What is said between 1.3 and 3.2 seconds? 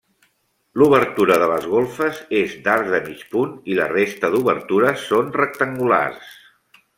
de les golfes és d’arc de